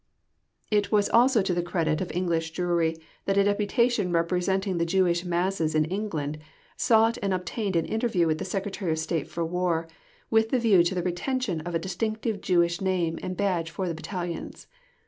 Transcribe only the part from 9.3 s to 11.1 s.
War, with the view to the